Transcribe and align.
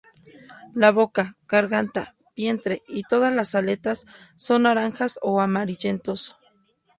La 0.73 0.91
boca, 0.91 1.37
garganta, 1.47 2.15
vientre, 2.35 2.81
y 2.87 3.03
todas 3.03 3.31
las 3.31 3.53
aletas, 3.53 4.07
son 4.35 4.63
naranjas, 4.63 5.19
o 5.21 5.41
amarillentos. 5.41 6.37